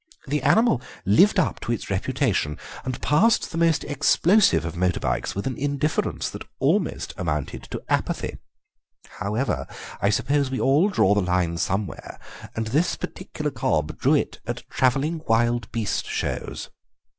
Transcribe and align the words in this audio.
The 0.25 0.41
animal 0.41 0.81
lived 1.05 1.39
up 1.39 1.59
to 1.59 1.71
its 1.71 1.91
reputation, 1.91 2.57
and 2.83 2.99
passed 3.03 3.51
the 3.51 3.57
most 3.59 3.83
explosive 3.83 4.65
of 4.65 4.75
motor 4.75 4.99
bikes 4.99 5.35
with 5.35 5.45
an 5.45 5.55
indifference 5.55 6.31
that 6.31 6.41
almost 6.59 7.13
amounted 7.17 7.61
to 7.69 7.83
apathy. 7.87 8.39
However, 9.19 9.67
I 10.01 10.09
suppose 10.09 10.49
we 10.49 10.59
all 10.59 10.89
draw 10.89 11.13
the 11.13 11.21
line 11.21 11.59
somewhere, 11.59 12.19
and 12.55 12.65
this 12.65 12.95
particular 12.95 13.51
cob 13.51 13.99
drew 13.99 14.15
it 14.15 14.39
at 14.47 14.67
travelling 14.71 15.21
wild 15.27 15.71
beast 15.71 16.07
shows. 16.07 16.71